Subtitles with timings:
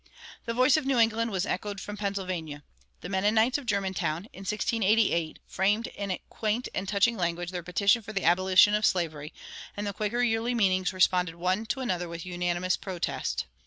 [0.45, 2.63] The voice of New England was echoed from Pennsylvania.
[3.01, 8.11] The Mennonites of Germantown, in 1688, framed in quaint and touching language their petition for
[8.11, 9.31] the abolition of slavery,
[9.77, 13.45] and the Quaker yearly meetings responded one to another with unanimous protest.